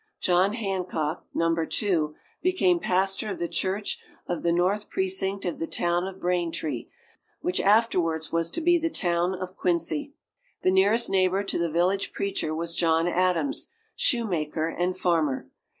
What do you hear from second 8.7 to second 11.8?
the town of Quincy. The nearest neighbor to the